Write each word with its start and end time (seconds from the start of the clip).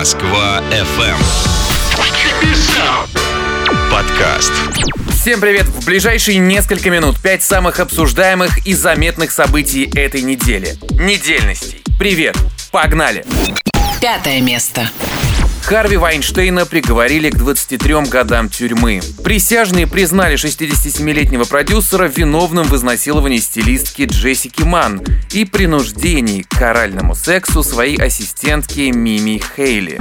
Москва 0.00 0.62
FM. 0.70 1.18
Подкаст. 3.90 4.50
Всем 5.10 5.42
привет! 5.42 5.66
В 5.66 5.84
ближайшие 5.84 6.38
несколько 6.38 6.88
минут 6.88 7.20
пять 7.20 7.42
самых 7.42 7.80
обсуждаемых 7.80 8.66
и 8.66 8.72
заметных 8.72 9.30
событий 9.30 9.90
этой 9.94 10.22
недели. 10.22 10.78
Недельностей. 10.92 11.82
Привет! 11.98 12.34
Погнали! 12.72 13.26
Пятое 14.00 14.40
место. 14.40 14.88
Харви 15.62 15.96
Вайнштейна 15.96 16.66
приговорили 16.66 17.30
к 17.30 17.36
23 17.36 17.94
годам 18.08 18.48
тюрьмы. 18.48 19.00
Присяжные 19.22 19.86
признали 19.86 20.36
67-летнего 20.36 21.44
продюсера 21.44 22.08
виновным 22.08 22.64
в 22.64 22.74
изнасиловании 22.74 23.38
стилистки 23.38 24.02
Джессики 24.02 24.62
Ман 24.62 25.02
и 25.32 25.44
принуждении 25.44 26.42
к 26.42 26.60
оральному 26.60 27.14
сексу 27.14 27.62
своей 27.62 27.96
ассистентки 27.96 28.90
Мими 28.90 29.40
Хейли. 29.56 30.00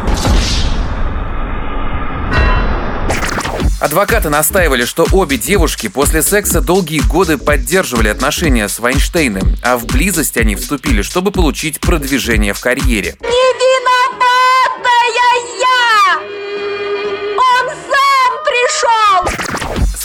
Адвокаты 3.80 4.30
настаивали, 4.30 4.84
что 4.84 5.08
обе 5.14 5.38
девушки 5.38 5.88
после 5.88 6.22
секса 6.22 6.60
долгие 6.60 7.00
годы 7.00 7.38
поддерживали 7.38 8.10
отношения 8.10 8.68
с 8.68 8.80
Вайнштейном, 8.80 9.56
а 9.64 9.78
в 9.78 9.86
близость 9.86 10.36
они 10.36 10.56
вступили, 10.56 11.02
чтобы 11.02 11.32
получить 11.32 11.80
продвижение 11.80 12.54
в 12.54 12.60
карьере. 12.60 13.16
Не 13.22 13.28
виноватая 13.28 13.89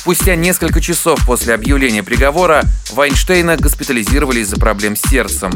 Спустя 0.04 0.36
несколько 0.36 0.82
часов 0.82 1.18
после 1.26 1.54
объявления 1.54 2.02
приговора 2.02 2.64
Вайнштейна 2.92 3.56
госпитализировали 3.56 4.40
из-за 4.40 4.60
проблем 4.60 4.96
с 4.96 5.00
сердцем. 5.08 5.50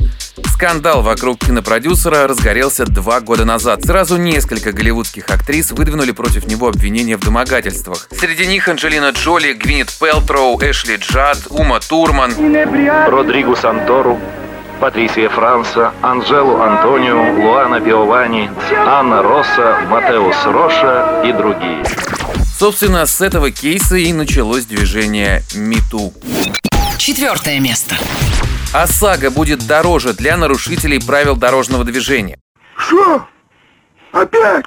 Скандал 0.46 1.02
вокруг 1.02 1.40
кинопродюсера 1.40 2.26
разгорелся 2.26 2.86
два 2.86 3.20
года 3.20 3.44
назад. 3.44 3.84
Сразу 3.84 4.16
несколько 4.16 4.72
голливудских 4.72 5.28
актрис 5.28 5.72
выдвинули 5.72 6.12
против 6.12 6.46
него 6.46 6.66
обвинения 6.68 7.18
в 7.18 7.20
домогательствах. 7.20 8.08
Среди 8.10 8.46
них 8.46 8.66
Анджелина 8.68 9.10
Джоли, 9.10 9.52
Гвинет 9.52 9.92
Пелтроу, 10.00 10.58
Эшли 10.62 10.96
Джад, 10.96 11.40
Ума 11.50 11.78
Турман. 11.80 12.32
Родригу 13.06 13.54
Сантору, 13.54 14.18
Патрисия 14.80 15.28
Франса, 15.28 15.92
Анжелу 16.00 16.62
Антонио, 16.62 17.42
Луана 17.42 17.82
Пиовани, 17.82 18.50
Анна 18.86 19.22
Росса, 19.22 19.80
Матеус 19.90 20.36
Роша 20.46 21.20
и 21.26 21.32
другие. 21.32 21.84
Собственно, 22.58 23.06
с 23.06 23.20
этого 23.20 23.52
кейса 23.52 23.94
и 23.94 24.12
началось 24.12 24.64
движение 24.64 25.44
МИТУ. 25.54 26.12
Четвертое 26.98 27.60
место. 27.60 27.96
ОСАГО 28.72 29.30
будет 29.30 29.64
дороже 29.68 30.12
для 30.12 30.36
нарушителей 30.36 31.00
правил 31.00 31.36
дорожного 31.36 31.84
движения. 31.84 32.36
Что? 32.76 33.24
Опять? 34.10 34.64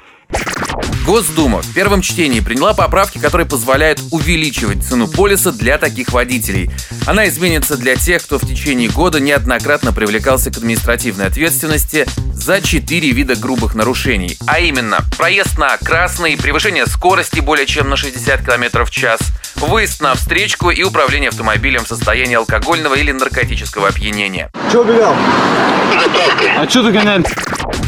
Госдума 1.04 1.62
в 1.62 1.74
первом 1.74 2.00
чтении 2.00 2.38
приняла 2.38 2.74
поправки, 2.74 3.18
которые 3.18 3.46
позволяют 3.46 4.00
увеличивать 4.12 4.84
цену 4.84 5.08
полиса 5.08 5.50
для 5.50 5.76
таких 5.76 6.12
водителей. 6.12 6.70
Она 7.06 7.28
изменится 7.28 7.76
для 7.76 7.96
тех, 7.96 8.22
кто 8.22 8.38
в 8.38 8.46
течение 8.46 8.88
года 8.88 9.18
неоднократно 9.18 9.92
привлекался 9.92 10.52
к 10.52 10.58
административной 10.58 11.26
ответственности 11.26 12.06
за 12.32 12.62
четыре 12.62 13.10
вида 13.10 13.34
грубых 13.34 13.74
нарушений. 13.74 14.38
А 14.46 14.60
именно, 14.60 14.98
проезд 15.18 15.58
на 15.58 15.76
красный, 15.76 16.36
превышение 16.36 16.86
скорости 16.86 17.40
более 17.40 17.66
чем 17.66 17.90
на 17.90 17.96
60 17.96 18.40
км 18.40 18.84
в 18.84 18.90
час, 18.90 19.20
выезд 19.56 20.00
на 20.02 20.14
встречку 20.14 20.70
и 20.70 20.84
управление 20.84 21.30
автомобилем 21.30 21.84
в 21.84 21.88
состоянии 21.88 22.36
алкогольного 22.36 22.94
или 22.94 23.10
наркотического 23.10 23.88
опьянения. 23.88 24.50
Че 24.70 24.80
убегал? 24.80 25.16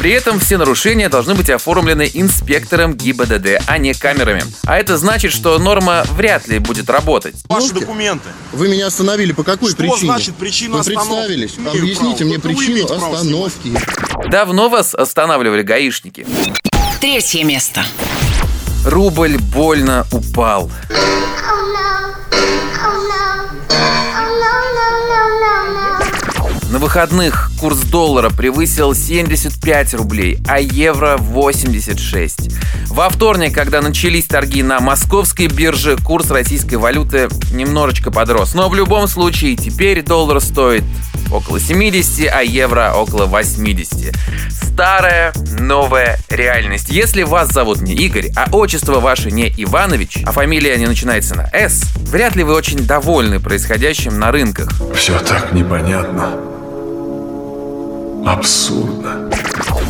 При 0.05 0.13
этом 0.13 0.39
все 0.39 0.59
нарушения 0.59 1.09
должны 1.09 1.35
быть 1.35 1.49
оформлены 1.49 2.11
инспектором 2.13 2.93
ГИБДД, 2.93 3.63
а 3.67 3.79
не 3.79 3.95
камерами. 3.95 4.45
А 4.67 4.77
это 4.77 4.99
значит, 4.99 5.33
что 5.33 5.59
норма 5.59 6.05
вряд 6.11 6.47
ли 6.47 6.59
будет 6.59 6.91
работать. 6.91 7.37
Ваши 7.49 7.73
документы. 7.73 8.29
Вы 8.53 8.69
меня 8.69 8.89
остановили 8.89 9.33
по 9.33 9.43
какой 9.45 9.71
Что 9.71 9.79
причине? 9.79 10.01
значит 10.01 10.35
причина 10.35 10.75
Вы 10.75 10.81
остановки? 10.81 11.09
представились. 11.09 11.55
Имею 11.57 11.71
Объясните 11.71 12.17
право. 12.19 12.29
мне 12.29 12.39
причину 12.39 12.85
остановки. 12.85 14.29
Давно 14.29 14.69
вас 14.69 14.95
останавливали 14.95 15.63
гаишники? 15.63 16.27
Третье 17.01 17.43
место. 17.43 17.83
Рубль 18.85 19.39
больно 19.39 20.07
упал. 20.13 20.71
На 26.71 26.79
выходных 26.79 27.51
курс 27.65 27.79
доллара 27.79 28.29
превысил 28.29 28.95
75 28.95 29.95
рублей, 29.95 30.37
а 30.47 30.61
евро 30.61 31.17
86. 31.17 32.51
Во 32.89 33.09
вторник, 33.09 33.55
когда 33.55 33.81
начались 33.81 34.27
торги 34.27 34.63
на 34.63 34.81
московской 34.81 35.47
бирже, 35.47 35.97
курс 35.97 36.31
российской 36.31 36.75
валюты 36.75 37.31
немножечко 37.53 38.11
подрос. 38.11 38.53
Но 38.53 38.69
в 38.69 38.75
любом 38.75 39.09
случае 39.09 39.57
теперь 39.57 40.03
доллар 40.03 40.43
стоит 40.43 40.85
около 41.33 41.59
70, 41.59 42.31
а 42.31 42.43
евро 42.43 42.93
около 42.95 43.25
80. 43.25 44.15
Старая, 44.51 45.33
новая 45.59 46.19
реальность. 46.29 46.91
Если 46.91 47.23
вас 47.23 47.49
зовут 47.49 47.81
не 47.81 47.95
Игорь, 47.95 48.31
а 48.37 48.47
отчество 48.53 49.01
ваше 49.01 49.31
не 49.31 49.49
Иванович, 49.57 50.19
а 50.27 50.33
фамилия 50.33 50.77
не 50.77 50.87
начинается 50.87 51.35
на 51.35 51.49
«С», 51.51 51.85
вряд 52.11 52.37
ли 52.37 52.45
вы 52.45 52.53
очень 52.53 52.81
довольны 52.81 53.41
происходящим 53.41 54.19
на 54.19 54.31
рынках. 54.33 54.69
Все 54.95 55.19
так 55.19 55.55
непонятно. 55.55 56.54
absurda. 58.25 59.34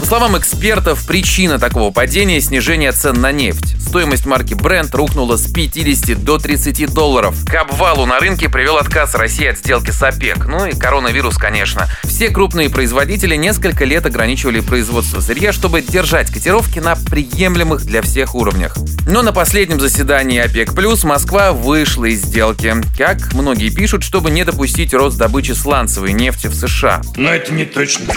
По 0.05 0.09
словам 0.09 0.37
экспертов, 0.37 1.07
причина 1.07 1.59
такого 1.59 1.91
падения– 1.91 2.39
снижение 2.43 2.93
цен 2.93 3.23
на 3.23 3.33
нефть. 3.33 3.75
Стоимость 3.81 4.27
марки 4.27 4.53
Brent 4.53 4.95
рухнула 4.95 5.39
с 5.39 5.51
50 5.51 6.23
до 6.23 6.37
30 6.37 6.93
долларов. 6.93 7.35
К 7.47 7.55
обвалу 7.55 8.05
на 8.05 8.21
рынке 8.21 8.51
привел 8.51 8.77
отказ 8.77 9.15
России 9.15 9.47
от 9.47 9.57
сделки 9.57 9.93
с 9.93 10.03
ОПЕК. 10.03 10.45
Ну 10.45 10.67
и 10.67 10.77
коронавирус, 10.77 11.39
конечно. 11.39 11.89
Все 12.03 12.29
крупные 12.29 12.69
производители 12.69 13.35
несколько 13.37 13.87
лет 13.87 14.05
ограничивали 14.05 14.61
производство 14.61 15.23
сырья, 15.23 15.55
чтобы 15.55 15.81
держать 15.81 16.31
котировки 16.31 16.81
на 16.81 16.97
приемлемых 16.97 17.87
для 17.87 18.03
всех 18.03 18.35
уровнях. 18.35 18.77
Но 19.07 19.23
на 19.23 19.33
последнем 19.33 19.81
заседании 19.81 20.39
ОПЕК+, 20.39 20.73
Москва 21.05 21.53
вышла 21.53 22.05
из 22.05 22.21
сделки. 22.21 22.75
Как 22.99 23.33
многие 23.33 23.71
пишут, 23.71 24.05
чтобы 24.05 24.31
не 24.31 24.45
допустить 24.45 24.93
рост 24.93 25.17
добычи 25.17 25.53
сланцевой 25.53 26.13
нефти 26.13 26.49
в 26.49 26.55
США. 26.55 27.01
Но 27.17 27.31
это 27.31 27.55
не 27.55 27.65
точно. 27.65 28.13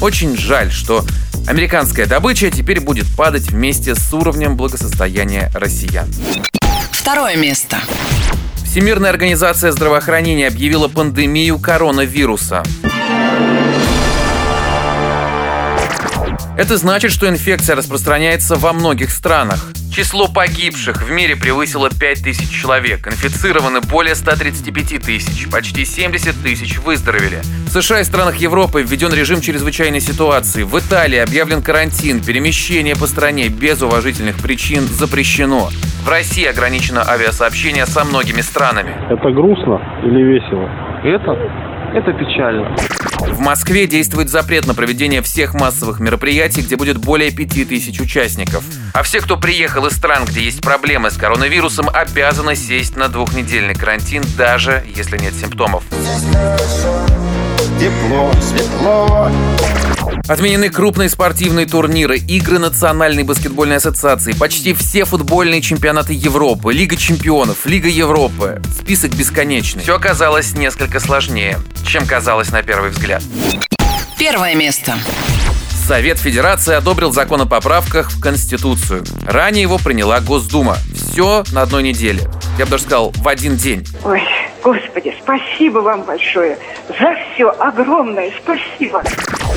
Очень 0.00 0.36
жаль, 0.36 0.70
что 0.70 1.04
американская 1.46 2.06
добыча 2.06 2.50
теперь 2.50 2.80
будет 2.80 3.06
падать 3.16 3.50
вместе 3.50 3.94
с 3.94 4.12
уровнем 4.12 4.56
благосостояния 4.56 5.50
россиян. 5.54 6.08
Второе 6.90 7.36
место. 7.36 7.78
Всемирная 8.64 9.10
организация 9.10 9.70
здравоохранения 9.70 10.48
объявила 10.48 10.88
пандемию 10.88 11.58
коронавируса. 11.58 12.62
Это 16.62 16.76
значит, 16.76 17.10
что 17.10 17.28
инфекция 17.28 17.74
распространяется 17.74 18.54
во 18.54 18.72
многих 18.72 19.10
странах. 19.10 19.72
Число 19.92 20.28
погибших 20.28 21.02
в 21.02 21.10
мире 21.10 21.34
превысило 21.34 21.90
5000 21.90 22.48
человек. 22.48 23.04
Инфицированы 23.08 23.80
более 23.80 24.14
135 24.14 25.02
тысяч. 25.02 25.50
Почти 25.50 25.84
70 25.84 26.40
тысяч 26.40 26.78
выздоровели. 26.78 27.40
В 27.66 27.70
США 27.70 27.98
и 27.98 28.04
странах 28.04 28.36
Европы 28.36 28.82
введен 28.82 29.12
режим 29.12 29.40
чрезвычайной 29.40 29.98
ситуации. 29.98 30.62
В 30.62 30.78
Италии 30.78 31.18
объявлен 31.18 31.62
карантин. 31.62 32.22
Перемещение 32.22 32.94
по 32.94 33.08
стране 33.08 33.48
без 33.48 33.82
уважительных 33.82 34.36
причин 34.36 34.84
запрещено. 34.84 35.68
В 36.04 36.08
России 36.08 36.44
ограничено 36.44 37.02
авиасообщение 37.04 37.86
со 37.86 38.04
многими 38.04 38.40
странами. 38.40 38.94
Это 39.10 39.32
грустно 39.32 39.80
или 40.04 40.22
весело? 40.22 40.70
Это? 41.02 41.32
Это 41.92 42.12
печально. 42.12 42.72
В 43.28 43.38
Москве 43.38 43.86
действует 43.86 44.28
запрет 44.28 44.66
на 44.66 44.74
проведение 44.74 45.22
всех 45.22 45.54
массовых 45.54 46.00
мероприятий, 46.00 46.62
где 46.62 46.76
будет 46.76 46.98
более 46.98 47.30
5000 47.30 48.00
участников. 48.00 48.64
А 48.94 49.02
все, 49.02 49.20
кто 49.20 49.36
приехал 49.36 49.86
из 49.86 49.96
стран, 49.96 50.24
где 50.24 50.42
есть 50.42 50.60
проблемы 50.60 51.10
с 51.10 51.16
коронавирусом, 51.16 51.88
обязаны 51.92 52.56
сесть 52.56 52.96
на 52.96 53.08
двухнедельный 53.08 53.74
карантин, 53.74 54.24
даже 54.36 54.84
если 54.94 55.18
нет 55.18 55.34
симптомов. 55.34 55.84
Тепло, 57.78 58.30
светло. 58.40 59.30
Отменены 60.28 60.68
крупные 60.70 61.08
спортивные 61.08 61.66
турниры, 61.66 62.18
игры 62.18 62.58
Национальной 62.58 63.24
баскетбольной 63.24 63.76
ассоциации, 63.76 64.32
почти 64.32 64.72
все 64.72 65.04
футбольные 65.04 65.60
чемпионаты 65.60 66.12
Европы, 66.12 66.72
Лига 66.72 66.96
чемпионов, 66.96 67.66
Лига 67.66 67.88
Европы. 67.88 68.62
Список 68.80 69.14
бесконечный. 69.14 69.82
Все 69.82 69.96
оказалось 69.96 70.54
несколько 70.54 71.00
сложнее, 71.00 71.58
чем 71.84 72.06
казалось 72.06 72.50
на 72.50 72.62
первый 72.62 72.90
взгляд. 72.90 73.22
Первое 74.18 74.54
место. 74.54 74.94
Совет 75.86 76.18
Федерации 76.18 76.74
одобрил 76.74 77.12
закон 77.12 77.40
о 77.40 77.46
поправках 77.46 78.12
в 78.12 78.20
Конституцию. 78.20 79.04
Ранее 79.26 79.62
его 79.62 79.78
приняла 79.78 80.20
Госдума. 80.20 80.78
Все 80.94 81.42
на 81.50 81.62
одной 81.62 81.82
неделе. 81.82 82.30
Я 82.56 82.66
бы 82.66 82.70
даже 82.70 82.84
сказал, 82.84 83.12
в 83.16 83.26
один 83.26 83.56
день. 83.56 83.84
Ой, 84.04 84.22
Господи, 84.62 85.14
спасибо 85.20 85.78
вам 85.78 86.02
большое 86.02 86.56
за 86.88 87.16
все 87.34 87.48
огромное 87.48 88.30
спасибо. 88.42 89.02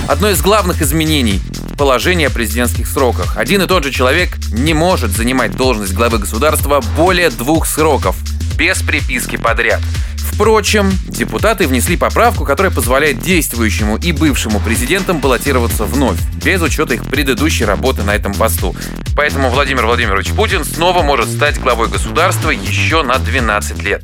Одно 0.07 0.29
из 0.29 0.41
главных 0.41 0.81
изменений 0.81 1.39
положение 1.77 2.27
о 2.27 2.31
президентских 2.31 2.87
сроках. 2.87 3.37
Один 3.37 3.61
и 3.61 3.67
тот 3.67 3.83
же 3.83 3.91
человек 3.91 4.29
не 4.51 4.73
может 4.73 5.11
занимать 5.11 5.55
должность 5.55 5.93
главы 5.93 6.19
государства 6.19 6.81
более 6.97 7.29
двух 7.29 7.65
сроков, 7.67 8.15
без 8.57 8.81
приписки 8.81 9.35
подряд. 9.35 9.81
Впрочем, 10.17 10.91
депутаты 11.07 11.67
внесли 11.67 11.95
поправку, 11.95 12.45
которая 12.45 12.73
позволяет 12.73 13.19
действующему 13.19 13.97
и 13.97 14.11
бывшему 14.11 14.59
президентам 14.59 15.19
баллотироваться 15.19 15.85
вновь, 15.85 16.19
без 16.43 16.61
учета 16.61 16.93
их 16.93 17.05
предыдущей 17.05 17.63
работы 17.63 18.03
на 18.03 18.15
этом 18.15 18.33
посту. 18.33 18.75
Поэтому 19.15 19.49
Владимир 19.49 19.85
Владимирович 19.85 20.31
Путин 20.31 20.65
снова 20.65 21.03
может 21.03 21.29
стать 21.29 21.59
главой 21.59 21.87
государства 21.87 22.49
еще 22.49 23.03
на 23.03 23.17
12 23.17 23.81
лет. 23.81 24.03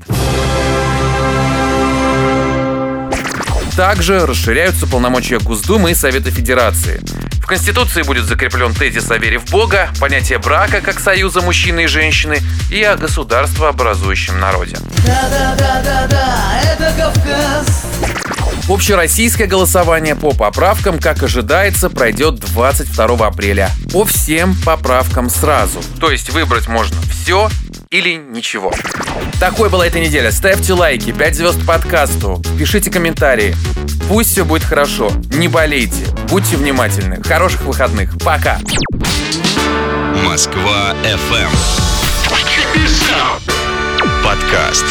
Также 3.82 4.28
расширяются 4.28 4.86
полномочия 4.86 5.40
Госдумы 5.40 5.90
и 5.90 5.96
Совета 5.96 6.30
Федерации. 6.30 7.02
В 7.42 7.48
Конституции 7.48 8.04
будет 8.04 8.26
закреплен 8.26 8.76
тезис 8.76 9.10
о 9.10 9.18
вере 9.18 9.40
в 9.40 9.50
Бога, 9.50 9.90
понятие 10.00 10.38
брака 10.38 10.82
как 10.82 11.00
союза 11.00 11.42
мужчины 11.42 11.86
и 11.86 11.88
женщины 11.88 12.38
и 12.70 12.84
о 12.84 12.96
государствообразующем 12.96 14.40
народе. 14.40 14.78
Общероссийское 18.70 19.48
голосование 19.48 20.16
по 20.16 20.32
поправкам, 20.32 21.00
как 21.00 21.24
ожидается, 21.24 21.90
пройдет 21.90 22.36
22 22.36 23.26
апреля. 23.26 23.72
По 23.92 24.06
всем 24.06 24.56
поправкам 24.64 25.28
сразу. 25.32 25.82
То 26.00 26.12
есть 26.12 26.30
выбрать 26.30 26.68
можно 26.68 26.98
все 27.10 27.50
или 27.90 28.14
ничего. 28.14 28.72
Такой 29.42 29.70
была 29.70 29.88
эта 29.88 30.00
неделя. 30.00 30.32
Ставьте 30.32 30.74
лайки, 30.74 31.12
5 31.12 31.36
звезд 31.36 31.66
подкасту, 31.66 32.40
пишите 32.60 32.92
комментарии. 32.92 33.56
Пусть 34.08 34.30
все 34.30 34.46
будет 34.46 34.64
хорошо. 34.64 35.12
Не 35.34 35.48
болейте. 35.48 36.06
Будьте 36.30 36.58
внимательны. 36.58 37.24
Хороших 37.24 37.62
выходных. 37.64 38.16
Пока. 38.20 38.60
Москва 40.24 40.94
FM. 41.04 41.50
Подкаст. 44.24 44.86